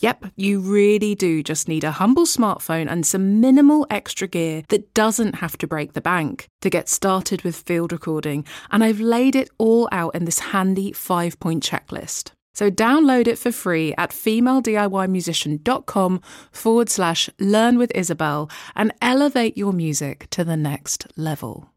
[0.00, 4.94] Yep, you really do just need a humble smartphone and some minimal extra gear that
[4.94, 8.46] doesn't have to break the bank to get started with field recording.
[8.70, 12.30] And I've laid it all out in this handy five point checklist.
[12.54, 16.20] So download it for free at femalediymusician.com
[16.50, 21.70] forward slash learn with Isabel and elevate your music to the next level.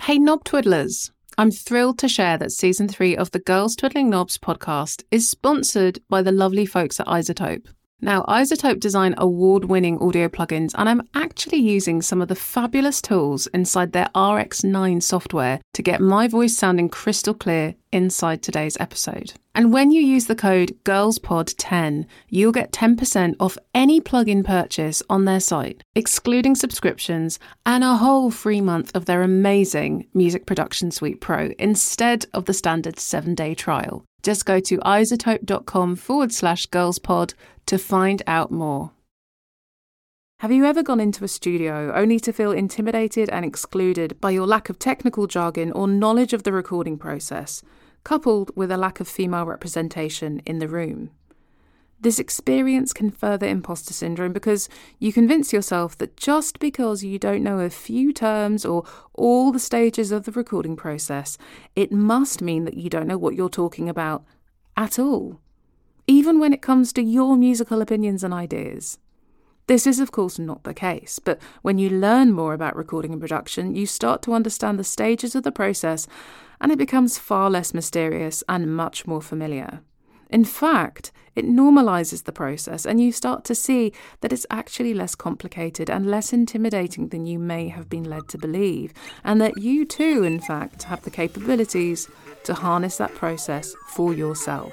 [0.00, 1.11] Hey, knob twiddlers.
[1.38, 5.98] I'm thrilled to share that season three of the Girls Twiddling Knobs podcast is sponsored
[6.10, 7.68] by the lovely folks at iZotope.
[8.04, 13.00] Now, iZotope design award winning audio plugins, and I'm actually using some of the fabulous
[13.00, 19.34] tools inside their RX9 software to get my voice sounding crystal clear inside today's episode.
[19.54, 25.24] And when you use the code GIRLSPOD10, you'll get 10% off any plugin purchase on
[25.24, 31.20] their site, excluding subscriptions, and a whole free month of their amazing Music Production Suite
[31.20, 34.04] Pro instead of the standard seven day trial.
[34.22, 37.34] Just go to izotope.com forward slash girlspod
[37.72, 38.90] to find out more.
[40.40, 44.46] Have you ever gone into a studio only to feel intimidated and excluded by your
[44.46, 47.62] lack of technical jargon or knowledge of the recording process,
[48.04, 51.12] coupled with a lack of female representation in the room?
[51.98, 54.68] This experience can further imposter syndrome because
[54.98, 58.84] you convince yourself that just because you don't know a few terms or
[59.14, 61.38] all the stages of the recording process,
[61.74, 64.26] it must mean that you don't know what you're talking about
[64.76, 65.40] at all,
[66.06, 68.98] even when it comes to your musical opinions and ideas.
[69.68, 73.20] This is, of course, not the case, but when you learn more about recording and
[73.20, 76.08] production, you start to understand the stages of the process
[76.60, 79.80] and it becomes far less mysterious and much more familiar.
[80.30, 83.92] In fact, it normalizes the process, and you start to see
[84.22, 88.38] that it's actually less complicated and less intimidating than you may have been led to
[88.38, 92.08] believe, and that you too, in fact, have the capabilities
[92.44, 94.72] to harness that process for yourself.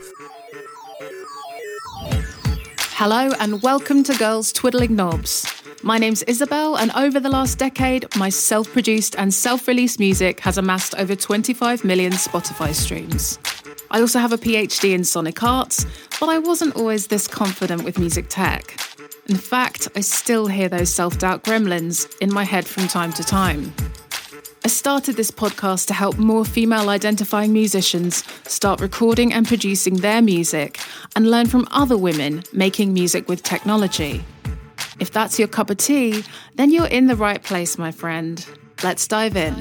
[3.01, 5.47] Hello, and welcome to Girls Twiddling Knobs.
[5.83, 10.41] My name's Isabel, and over the last decade, my self produced and self released music
[10.41, 13.39] has amassed over 25 million Spotify streams.
[13.89, 15.85] I also have a PhD in sonic arts,
[16.19, 18.77] but I wasn't always this confident with music tech.
[19.27, 23.23] In fact, I still hear those self doubt gremlins in my head from time to
[23.23, 23.73] time.
[24.65, 30.21] I started this podcast to help more female identifying musicians start recording and producing their
[30.21, 30.79] music
[31.15, 34.23] and learn from other women making music with technology.
[34.99, 36.23] If that's your cup of tea,
[36.55, 38.45] then you're in the right place, my friend.
[38.83, 39.55] Let's dive in.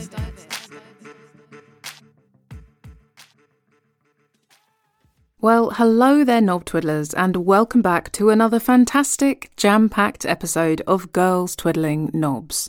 [5.40, 11.12] Well, hello there, knob twiddlers, and welcome back to another fantastic, jam packed episode of
[11.12, 12.68] Girls Twiddling Knobs.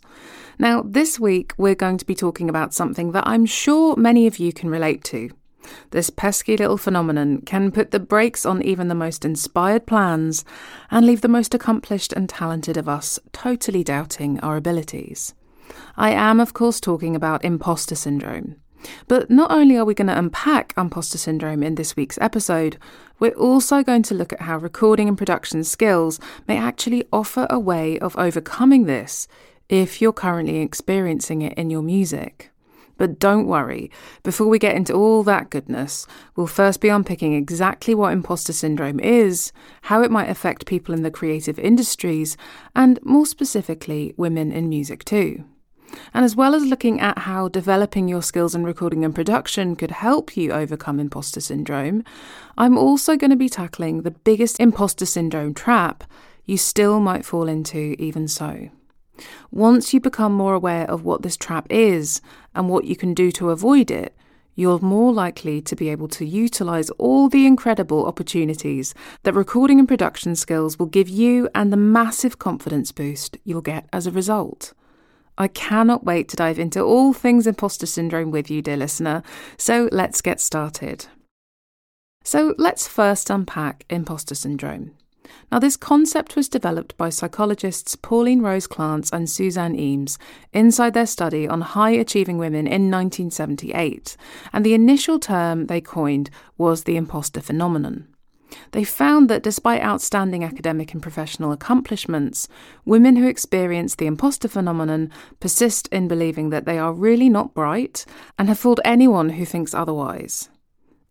[0.60, 4.38] Now, this week we're going to be talking about something that I'm sure many of
[4.38, 5.32] you can relate to.
[5.90, 10.46] This pesky little phenomenon can put the brakes on even the most inspired plans
[10.92, 15.34] and leave the most accomplished and talented of us totally doubting our abilities.
[15.98, 18.58] I am, of course, talking about imposter syndrome.
[19.08, 22.78] But not only are we going to unpack imposter syndrome in this week's episode,
[23.20, 27.60] we're also going to look at how recording and production skills may actually offer a
[27.60, 29.28] way of overcoming this
[29.68, 32.52] if you're currently experiencing it in your music.
[32.98, 33.90] But don't worry,
[34.24, 36.06] before we get into all that goodness,
[36.36, 39.54] we'll first be unpicking exactly what imposter syndrome is,
[39.84, 42.36] how it might affect people in the creative industries,
[42.76, 45.46] and more specifically, women in music too.
[46.14, 49.92] And as well as looking at how developing your skills in recording and production could
[49.92, 52.04] help you overcome imposter syndrome,
[52.58, 56.04] I'm also going to be tackling the biggest imposter syndrome trap
[56.46, 58.70] you still might fall into, even so.
[59.52, 62.22] Once you become more aware of what this trap is
[62.56, 64.16] and what you can do to avoid it,
[64.56, 68.94] you're more likely to be able to utilize all the incredible opportunities
[69.24, 73.88] that recording and production skills will give you and the massive confidence boost you'll get
[73.94, 74.74] as a result.
[75.40, 79.24] I cannot wait to dive into all things imposter syndrome with you, dear listener.
[79.58, 81.06] So let's get started.
[82.26, 84.92] So let's first unpack imposter syndrome.
[85.52, 90.18] Now, this concept was developed by psychologists Pauline Rose Clance and Suzanne Imes
[90.54, 94.18] inside their study on high achieving women in 1978,
[94.52, 98.08] and the initial term they coined was the imposter phenomenon.
[98.72, 102.48] They found that despite outstanding academic and professional accomplishments,
[102.86, 108.06] women who experience the imposter phenomenon persist in believing that they are really not bright
[108.38, 110.50] and have fooled anyone who thinks otherwise.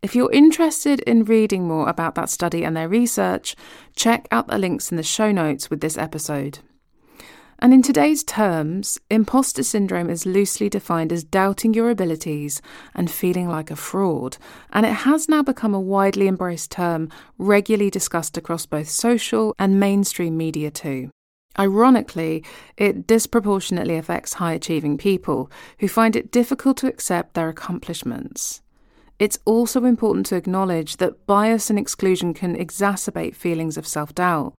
[0.00, 3.56] If you're interested in reading more about that study and their research,
[3.96, 6.61] check out the links in the show notes with this episode.
[7.60, 12.62] And in today's terms, imposter syndrome is loosely defined as doubting your abilities
[12.94, 14.37] and feeling like a fraud,
[14.72, 19.81] and it has now become a widely embraced term regularly discussed across both social and
[19.81, 21.10] mainstream media too.
[21.58, 22.44] Ironically,
[22.76, 25.50] it disproportionately affects high achieving people
[25.81, 28.62] who find it difficult to accept their accomplishments.
[29.19, 34.55] It's also important to acknowledge that bias and exclusion can exacerbate feelings of self doubt.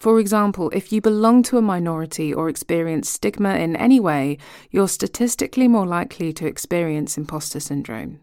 [0.00, 4.38] For example, if you belong to a minority or experience stigma in any way,
[4.70, 8.18] you're statistically more likely to experience imposter syndrome.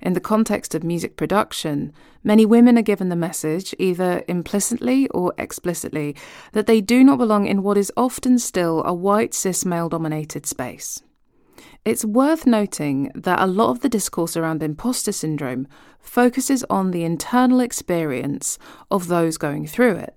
[0.00, 1.92] In the context of music production,
[2.22, 6.14] many women are given the message, either implicitly or explicitly,
[6.52, 10.46] that they do not belong in what is often still a white cis male dominated
[10.46, 11.02] space.
[11.84, 15.66] It's worth noting that a lot of the discourse around imposter syndrome
[15.98, 18.56] focuses on the internal experience
[18.88, 20.14] of those going through it.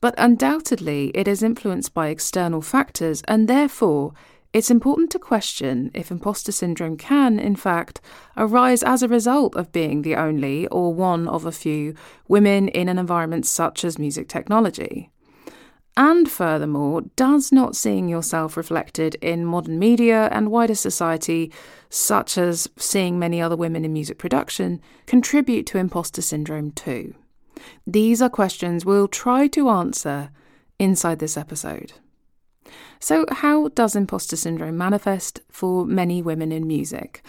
[0.00, 4.12] But undoubtedly, it is influenced by external factors, and therefore,
[4.52, 8.00] it's important to question if imposter syndrome can, in fact,
[8.36, 11.94] arise as a result of being the only or one of a few
[12.26, 15.10] women in an environment such as music technology.
[15.96, 21.52] And furthermore, does not seeing yourself reflected in modern media and wider society,
[21.88, 27.14] such as seeing many other women in music production, contribute to imposter syndrome too?
[27.86, 30.30] These are questions we'll try to answer
[30.78, 31.92] inside this episode.
[32.98, 37.22] So, how does imposter syndrome manifest for many women in music?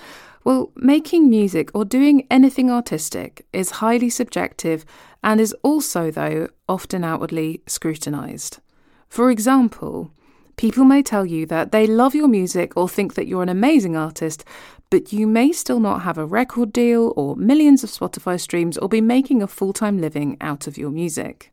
[0.44, 4.86] Well, making music or doing anything artistic is highly subjective
[5.24, 8.60] and is also, though, often outwardly scrutinised.
[9.07, 10.12] For example,
[10.56, 13.95] people may tell you that they love your music or think that you're an amazing
[13.95, 14.44] artist,
[14.91, 18.88] but you may still not have a record deal or millions of Spotify streams or
[18.88, 21.51] be making a full time living out of your music.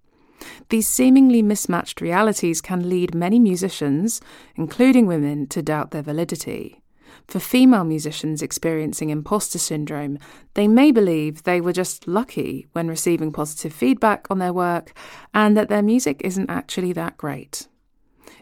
[0.69, 4.21] These seemingly mismatched realities can lead many musicians,
[4.57, 6.83] including women, to doubt their validity.
[7.27, 10.19] For female musicians experiencing imposter syndrome,
[10.55, 14.93] they may believe they were just lucky when receiving positive feedback on their work
[15.33, 17.69] and that their music isn't actually that great.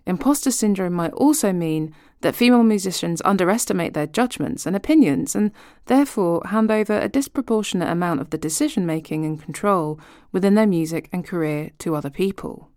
[0.07, 5.53] Imposter syndrome might also mean that female musicians underestimate their judgments and opinions and
[5.87, 10.01] therefore hand over a disproportionate amount of the decision making and control
[10.33, 12.71] within their music and career to other people.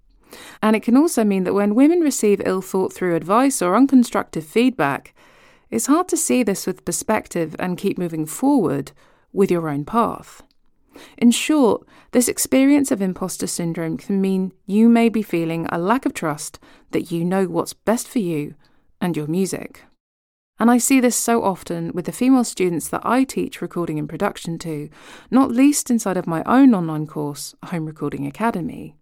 [0.62, 4.44] And it can also mean that when women receive ill thought through advice or unconstructive
[4.44, 5.15] feedback,
[5.69, 8.91] it's hard to see this with perspective and keep moving forward
[9.31, 10.44] with your own path.
[11.18, 16.06] In short, this experience of imposter syndrome can mean you may be feeling a lack
[16.06, 16.59] of trust
[16.91, 18.56] that you know what's best for you
[19.01, 19.84] and your music.
[20.60, 24.10] And I see this so often with the female students that I teach recording and
[24.10, 24.89] production to,
[25.32, 28.96] not least inside of my own online course, Home Recording Academy.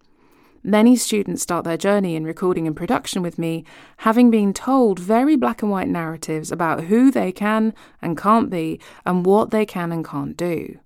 [0.62, 3.64] Many students start their journey in recording and production with me
[3.98, 8.80] having been told very black and white narratives about who they can and can't be
[9.04, 10.78] and what they can and can't do.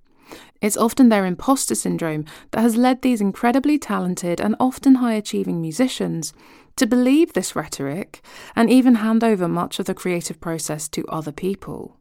[0.60, 5.60] It's often their imposter syndrome that has led these incredibly talented and often high achieving
[5.60, 6.32] musicians
[6.76, 8.24] to believe this rhetoric
[8.56, 11.98] and even hand over much of the creative process to other people.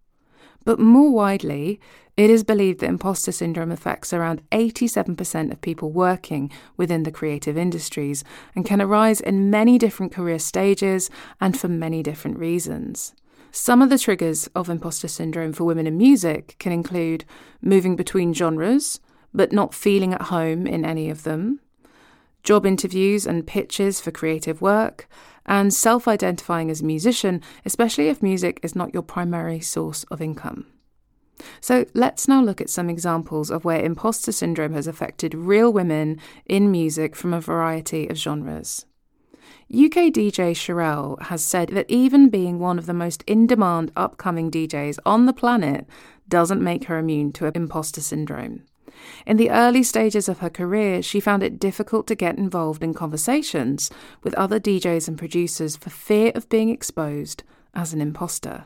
[0.64, 1.80] But more widely,
[2.18, 7.58] it is believed that imposter syndrome affects around 87% of people working within the creative
[7.58, 8.24] industries
[8.56, 11.10] and can arise in many different career stages
[11.40, 13.16] and for many different reasons.
[13.51, 17.25] Some of the triggers of imposter syndrome for women in music can include
[17.62, 19.01] moving between genres,
[19.34, 21.60] but not feeling at home in any of them,
[22.43, 25.08] job interviews and pitches for creative work,
[25.46, 30.22] and self identifying as a musician, especially if music is not your primary source of
[30.22, 30.65] income.
[31.60, 36.20] So let's now look at some examples of where imposter syndrome has affected real women
[36.46, 38.86] in music from a variety of genres.
[39.74, 44.51] UK DJ Sherelle has said that even being one of the most in demand upcoming
[44.51, 45.86] DJs on the planet
[46.27, 48.63] doesn't make her immune to imposter syndrome.
[49.25, 52.93] In the early stages of her career, she found it difficult to get involved in
[52.93, 53.89] conversations
[54.24, 57.43] with other DJs and producers for fear of being exposed
[57.74, 58.65] as an imposter.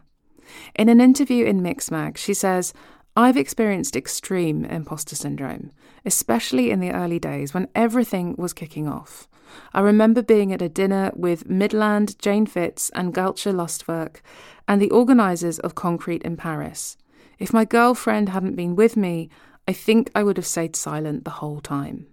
[0.76, 2.74] In an interview in Mixmag, she says,
[3.16, 5.72] I've experienced extreme imposter syndrome,
[6.06, 9.28] especially in the early days when everything was kicking off.
[9.74, 14.22] I remember being at a dinner with Midland, Jane Fitz, and Galcher Lustwerk,
[14.68, 16.98] and the organisers of Concrete in Paris.
[17.40, 19.30] If my girlfriend hadn't been with me,
[19.68, 22.08] I think I would have stayed silent the whole time.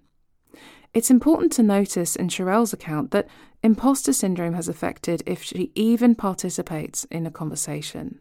[0.95, 3.29] It's important to notice in Sherelle's account that
[3.63, 8.21] imposter syndrome has affected if she even participates in a conversation.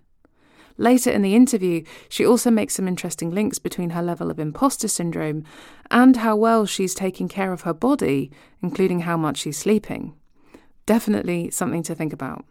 [0.78, 4.88] Later in the interview, she also makes some interesting links between her level of imposter
[4.88, 5.44] syndrome
[5.90, 10.13] and how well she's taking care of her body, including how much she's sleeping.
[10.86, 12.46] Definitely something to think about.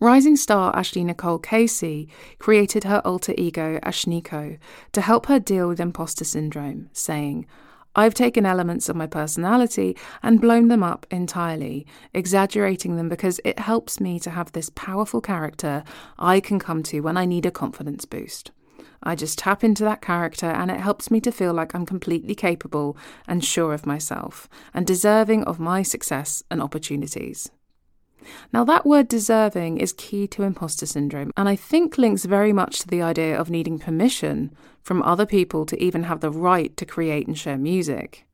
[0.00, 2.08] Rising star Ashley Nicole Casey
[2.40, 4.58] created her alter ego Ashnikko
[4.90, 7.46] to help her deal with imposter syndrome, saying,
[7.94, 13.58] I've taken elements of my personality and blown them up entirely, exaggerating them because it
[13.58, 15.84] helps me to have this powerful character
[16.18, 18.50] I can come to when I need a confidence boost.
[19.02, 22.34] I just tap into that character and it helps me to feel like I'm completely
[22.34, 22.96] capable
[23.26, 27.50] and sure of myself and deserving of my success and opportunities.
[28.52, 32.80] Now, that word deserving is key to imposter syndrome, and I think links very much
[32.80, 36.86] to the idea of needing permission from other people to even have the right to
[36.86, 38.26] create and share music.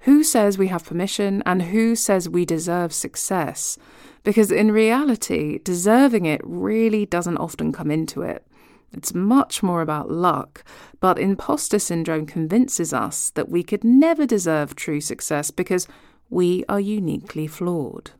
[0.00, 3.78] Who says we have permission and who says we deserve success?
[4.22, 8.46] Because in reality, deserving it really doesn't often come into it.
[8.92, 10.62] It's much more about luck,
[11.00, 15.88] but imposter syndrome convinces us that we could never deserve true success because
[16.30, 18.12] we are uniquely flawed.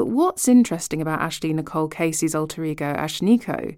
[0.00, 3.76] But what's interesting about Ashley Nicole Casey's alter ego, Ashnikko,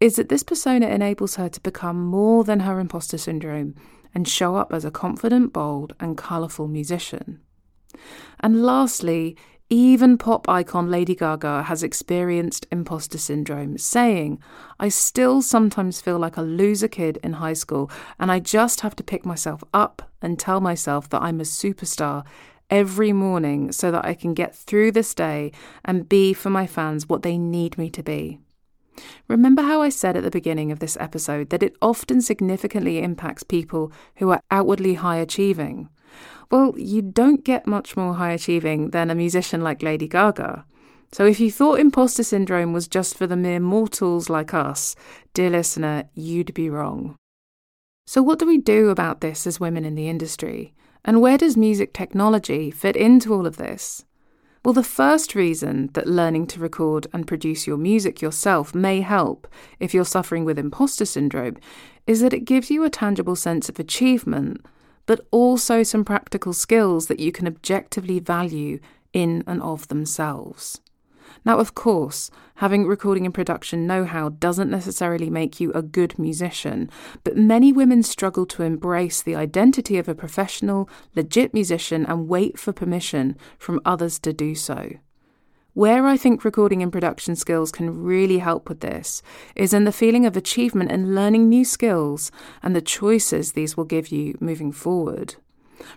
[0.00, 3.74] is that this persona enables her to become more than her imposter syndrome
[4.14, 7.40] and show up as a confident, bold, and colourful musician.
[8.40, 9.36] And lastly,
[9.68, 14.40] even pop icon Lady Gaga has experienced imposter syndrome, saying,
[14.80, 18.96] I still sometimes feel like a loser kid in high school, and I just have
[18.96, 22.24] to pick myself up and tell myself that I'm a superstar
[22.70, 25.52] every morning so that I can get through this day
[25.84, 28.40] and be for my fans what they need me to be.
[29.28, 33.42] Remember how I said at the beginning of this episode that it often significantly impacts
[33.42, 35.88] people who are outwardly high achieving?
[36.50, 40.64] Well, you don't get much more high achieving than a musician like Lady Gaga.
[41.12, 44.94] So if you thought imposter syndrome was just for the mere mortals like us,
[45.32, 47.16] dear listener, you'd be wrong.
[48.06, 50.74] So, what do we do about this as women in the industry?
[51.04, 54.04] And where does music technology fit into all of this?
[54.64, 59.46] Well, the first reason that learning to record and produce your music yourself may help
[59.78, 61.56] if you're suffering with imposter syndrome
[62.06, 64.64] is that it gives you a tangible sense of achievement,
[65.06, 68.80] but also some practical skills that you can objectively value
[69.12, 70.80] in and of themselves.
[71.48, 76.18] Now, of course, having recording and production know how doesn't necessarily make you a good
[76.18, 76.90] musician,
[77.24, 82.58] but many women struggle to embrace the identity of a professional, legit musician and wait
[82.58, 84.90] for permission from others to do so.
[85.72, 89.22] Where I think recording and production skills can really help with this
[89.56, 92.30] is in the feeling of achievement and learning new skills
[92.62, 95.36] and the choices these will give you moving forward.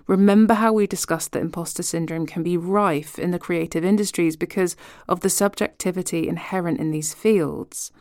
[0.08, 4.76] Remember how we discussed that imposter syndrome can be rife in the creative industries because
[5.08, 7.92] of the subjectivity inherent in these fields?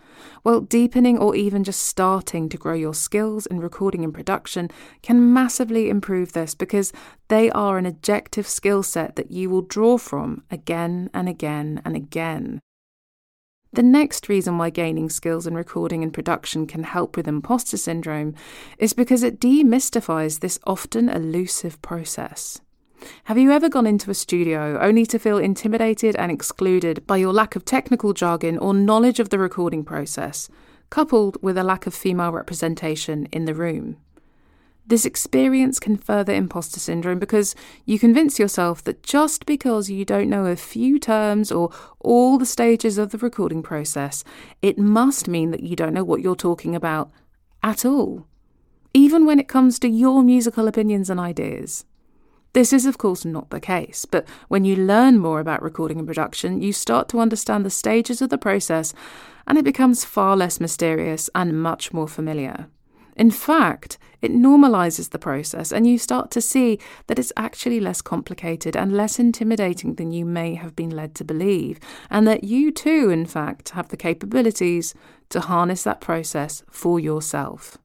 [0.44, 4.68] Well, deepening or even just starting to grow your skills in recording and production
[5.02, 6.92] can massively improve this because
[7.28, 11.96] they are an objective skill set that you will draw from again and again and
[11.96, 12.60] again.
[13.72, 18.34] The next reason why gaining skills in recording and production can help with imposter syndrome
[18.78, 22.60] is because it demystifies this often elusive process.
[23.24, 27.32] Have you ever gone into a studio only to feel intimidated and excluded by your
[27.32, 30.48] lack of technical jargon or knowledge of the recording process,
[30.90, 33.98] coupled with a lack of female representation in the room?
[34.90, 37.54] This experience can further imposter syndrome because
[37.84, 41.70] you convince yourself that just because you don't know a few terms or
[42.00, 44.24] all the stages of the recording process,
[44.62, 47.08] it must mean that you don't know what you're talking about
[47.62, 48.26] at all,
[48.92, 51.84] even when it comes to your musical opinions and ideas.
[52.52, 56.06] This is, of course, not the case, but when you learn more about recording and
[56.08, 58.92] production, you start to understand the stages of the process
[59.46, 62.66] and it becomes far less mysterious and much more familiar.
[63.16, 68.02] In fact, it normalizes the process, and you start to see that it's actually less
[68.02, 72.70] complicated and less intimidating than you may have been led to believe, and that you
[72.70, 74.94] too, in fact, have the capabilities
[75.30, 77.78] to harness that process for yourself.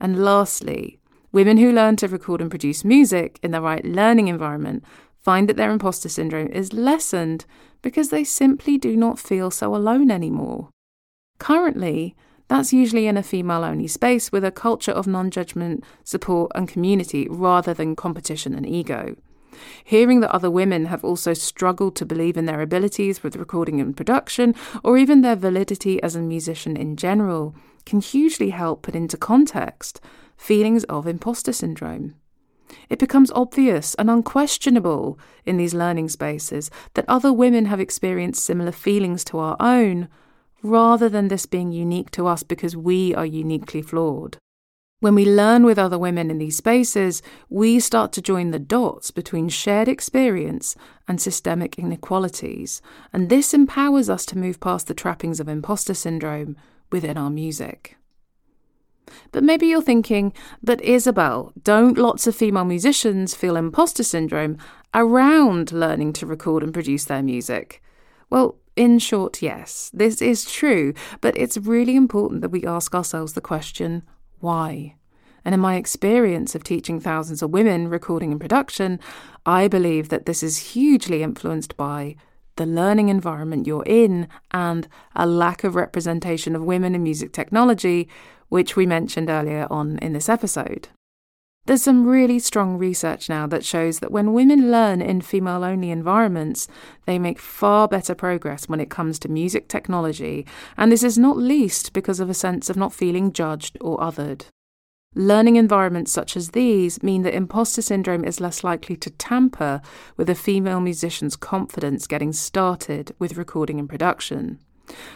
[0.00, 0.98] And lastly,
[1.32, 4.84] women who learn to record and produce music in the right learning environment
[5.18, 7.46] find that their imposter syndrome is lessened
[7.82, 10.68] because they simply do not feel so alone anymore.
[11.38, 12.14] Currently,
[12.54, 16.68] that's usually in a female only space with a culture of non judgment, support, and
[16.68, 19.16] community rather than competition and ego.
[19.82, 23.96] Hearing that other women have also struggled to believe in their abilities with recording and
[23.96, 27.56] production, or even their validity as a musician in general,
[27.86, 30.00] can hugely help put into context
[30.36, 32.14] feelings of imposter syndrome.
[32.88, 38.72] It becomes obvious and unquestionable in these learning spaces that other women have experienced similar
[38.72, 40.08] feelings to our own,
[40.64, 44.38] rather than this being unique to us because we are uniquely flawed.
[45.00, 49.10] When we learn with other women in these spaces, we start to join the dots
[49.10, 50.74] between shared experience
[51.06, 52.80] and systemic inequalities,
[53.12, 56.56] and this empowers us to move past the trappings of imposter syndrome
[56.90, 57.98] within our music.
[59.32, 64.56] But maybe you're thinking, but Isabel, don't lots of female musicians feel imposter syndrome
[64.94, 67.82] around learning to record and produce their music?
[68.30, 73.34] Well, in short, yes, this is true, but it's really important that we ask ourselves
[73.34, 74.02] the question
[74.40, 74.96] why?
[75.44, 78.98] And in my experience of teaching thousands of women recording and production,
[79.46, 82.16] I believe that this is hugely influenced by
[82.56, 88.08] the learning environment you're in and a lack of representation of women in music technology,
[88.48, 90.88] which we mentioned earlier on in this episode.
[91.66, 95.90] There's some really strong research now that shows that when women learn in female only
[95.90, 96.68] environments,
[97.06, 101.38] they make far better progress when it comes to music technology, and this is not
[101.38, 104.44] least because of a sense of not feeling judged or othered.
[105.14, 109.80] Learning environments such as these mean that imposter syndrome is less likely to tamper
[110.18, 114.58] with a female musician's confidence getting started with recording and production.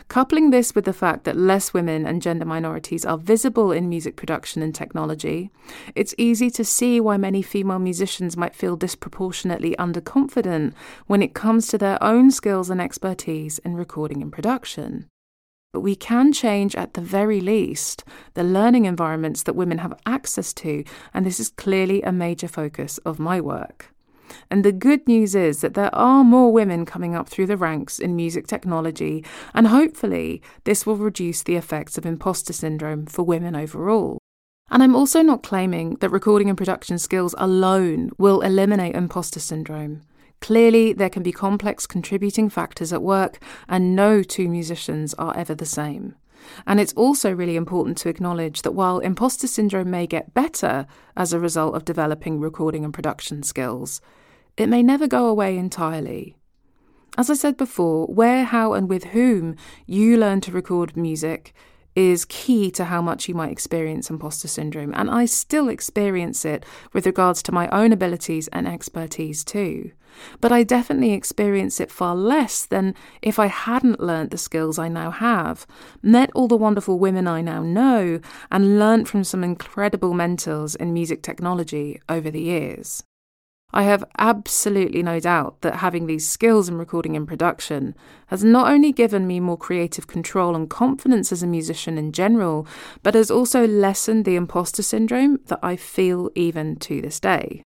[0.09, 4.17] Coupling this with the fact that less women and gender minorities are visible in music
[4.17, 5.51] production and technology,
[5.95, 10.73] it's easy to see why many female musicians might feel disproportionately underconfident
[11.07, 15.07] when it comes to their own skills and expertise in recording and production.
[15.73, 20.55] But we can change, at the very least, the learning environments that women have access
[20.55, 20.83] to,
[21.13, 23.93] and this is clearly a major focus of my work.
[24.51, 27.99] And the good news is that there are more women coming up through the ranks
[27.99, 33.55] in music technology, and hopefully, this will reduce the effects of imposter syndrome for women
[33.55, 34.19] overall.
[34.71, 40.03] And I'm also not claiming that recording and production skills alone will eliminate imposter syndrome.
[40.41, 45.55] Clearly, there can be complex contributing factors at work, and no two musicians are ever
[45.55, 46.15] the same.
[46.67, 50.87] And it's also really important to acknowledge that while imposter syndrome may get better
[51.17, 54.01] as a result of developing recording and production skills,
[54.59, 56.37] it may never go away entirely.
[57.17, 61.55] As I said before, where, how, and with whom you learn to record music
[61.95, 66.65] is key to how much you might experience imposter syndrome, and I still experience it
[66.93, 69.93] with regards to my own abilities and expertise too.
[70.41, 74.89] But I definitely experience it far less than if I hadn't learnt the skills I
[74.89, 75.67] now have,
[76.03, 80.93] met all the wonderful women I now know, and learnt from some incredible mentors in
[80.93, 83.05] music technology over the years.
[83.71, 87.95] I have absolutely no doubt that having these skills in recording and production
[88.29, 92.67] has not only given me more creative control and confidence as a musician in general,
[93.03, 97.63] but has also lessened the imposter syndrome that I feel even to this day.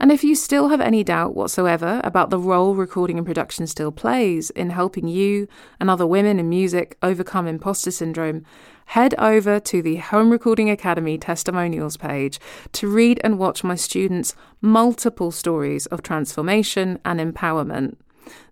[0.00, 3.92] And if you still have any doubt whatsoever about the role recording and production still
[3.92, 5.46] plays in helping you
[5.78, 8.44] and other women in music overcome imposter syndrome,
[8.86, 12.40] head over to the Home Recording Academy testimonials page
[12.72, 17.96] to read and watch my students' multiple stories of transformation and empowerment.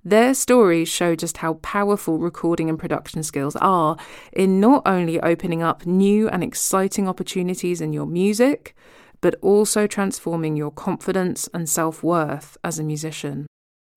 [0.04, 3.96] Their stories show just how powerful recording and production skills are
[4.32, 8.76] in not only opening up new and exciting opportunities in your music,
[9.22, 13.46] but also transforming your confidence and self worth as a musician.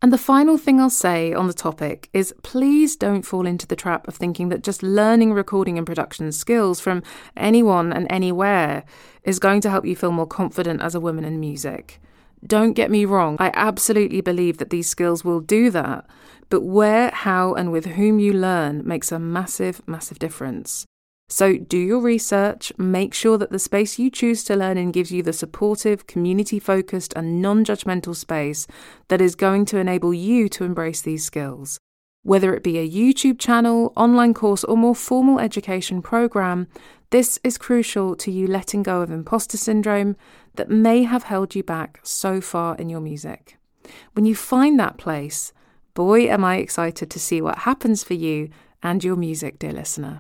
[0.02, 3.76] And the final thing I'll say on the topic is please don't fall into the
[3.76, 7.02] trap of thinking that just learning recording and production skills from
[7.36, 8.84] anyone and anywhere
[9.24, 12.00] is going to help you feel more confident as a woman in music.
[12.46, 16.06] Don't get me wrong, I absolutely believe that these skills will do that,
[16.50, 20.86] but where, how, and with whom you learn makes a massive, massive difference.
[21.28, 25.12] So, do your research, make sure that the space you choose to learn in gives
[25.12, 28.68] you the supportive, community focused, and non judgmental space
[29.08, 31.80] that is going to enable you to embrace these skills.
[32.22, 36.68] Whether it be a YouTube channel, online course, or more formal education program,
[37.10, 40.16] this is crucial to you letting go of imposter syndrome
[40.56, 43.58] that may have held you back so far in your music.
[44.14, 45.54] When you find that place,
[45.94, 48.50] boy, am I excited to see what happens for you
[48.82, 50.20] and your music, dear listener.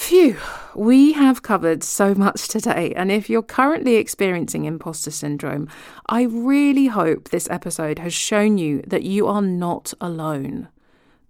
[0.00, 0.38] Phew,
[0.74, 5.68] we have covered so much today, and if you're currently experiencing imposter syndrome,
[6.06, 10.68] I really hope this episode has shown you that you are not alone.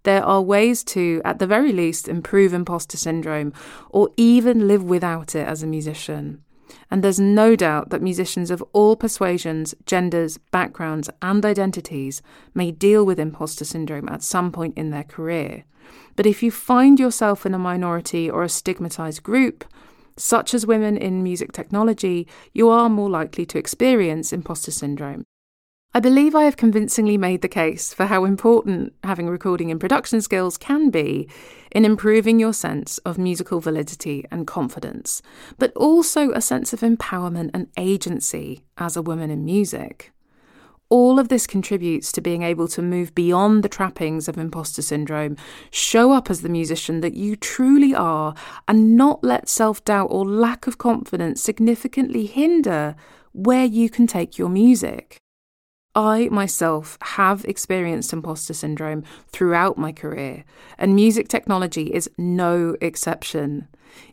[0.04, 3.52] There are ways to, at the very least, improve imposter syndrome
[3.90, 6.44] or even live without it as a musician.
[6.90, 12.22] And there's no doubt that musicians of all persuasions, genders, backgrounds, and identities
[12.54, 15.64] may deal with imposter syndrome at some point in their career.
[16.16, 19.64] But if you find yourself in a minority or a stigmatized group,
[20.16, 25.24] such as women in music technology, you are more likely to experience imposter syndrome.
[25.92, 30.20] I believe I have convincingly made the case for how important having recording and production
[30.20, 31.28] skills can be
[31.72, 35.20] in improving your sense of musical validity and confidence,
[35.58, 40.12] but also a sense of empowerment and agency as a woman in music.
[40.90, 45.36] All of this contributes to being able to move beyond the trappings of imposter syndrome,
[45.72, 48.36] show up as the musician that you truly are,
[48.68, 52.94] and not let self doubt or lack of confidence significantly hinder
[53.32, 55.19] where you can take your music.
[56.00, 60.44] I myself have experienced imposter syndrome throughout my career,
[60.78, 63.68] and music technology is no exception.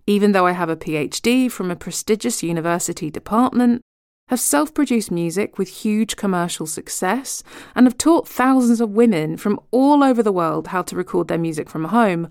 [0.06, 3.82] Even though I have a PhD from a prestigious university department,
[4.28, 7.42] have self produced music with huge commercial success,
[7.74, 11.38] and have taught thousands of women from all over the world how to record their
[11.38, 12.28] music from home,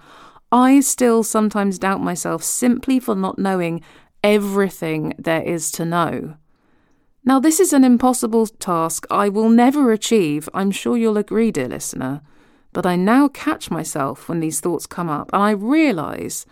[0.52, 3.80] I still sometimes doubt myself simply for not knowing
[4.22, 6.36] everything there is to know.
[7.28, 11.66] Now, this is an impossible task I will never achieve, I'm sure you'll agree, dear
[11.66, 12.22] listener.
[12.72, 16.46] But I now catch myself when these thoughts come up, and I realise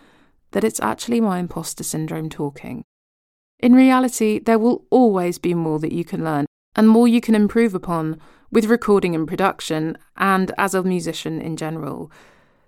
[0.51, 2.83] that it's actually my imposter syndrome talking.
[3.59, 7.35] In reality, there will always be more that you can learn and more you can
[7.35, 8.19] improve upon
[8.51, 12.11] with recording and production, and as a musician in general.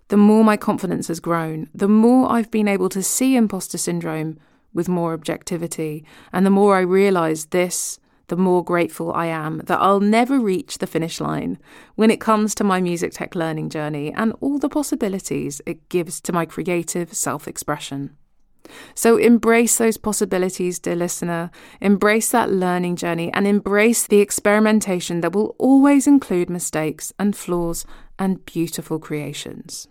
[0.08, 4.39] The more my confidence has grown, the more I've been able to see imposter syndrome
[4.78, 6.06] with more objectivity.
[6.32, 10.78] And the more I realise this, the more grateful I am that I'll never reach
[10.78, 11.58] the finish line
[11.96, 16.22] when it comes to my music tech learning journey and all the possibilities it gives
[16.22, 18.16] to my creative self expression.
[18.94, 21.52] So embrace those possibilities, dear listener.
[21.80, 27.86] Embrace that learning journey and embrace the experimentation that will always include mistakes and flaws
[28.20, 29.88] and beautiful creations.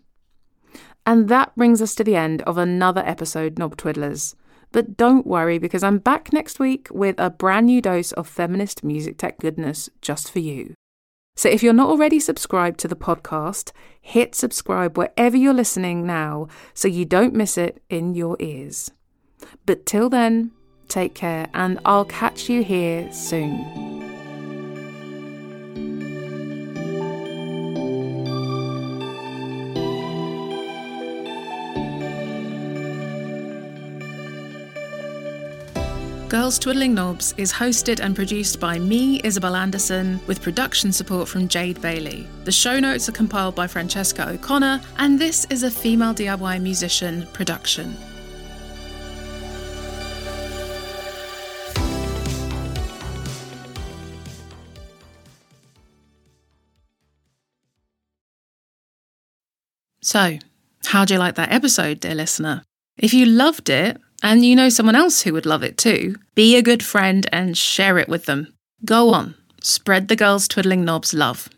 [1.07, 4.35] And that brings us to the end of another episode, Knob Twiddlers.
[4.73, 8.85] But don't worry because I'm back next week with a brand new dose of feminist
[8.85, 10.75] music tech goodness just for you.
[11.37, 16.49] So if you're not already subscribed to the podcast, hit subscribe wherever you're listening now
[16.73, 18.91] so you don't miss it in your ears.
[19.67, 20.53] But till then,
[20.89, 24.06] take care and I'll catch you here soon.
[36.29, 41.47] Girls Twiddling Knobs is hosted and produced by me, Isabel Anderson, with production support from
[41.47, 42.27] Jade Bailey.
[42.43, 47.29] The show notes are compiled by Francesca O'Connor, and this is a female DIY musician
[47.33, 47.97] production.
[60.03, 60.39] So,
[60.87, 62.65] how do you like that episode, dear listener?
[62.97, 66.57] If you loved it, and you know someone else who would love it too, be
[66.57, 68.53] a good friend and share it with them.
[68.85, 71.49] Go on, spread the girls twiddling knobs love.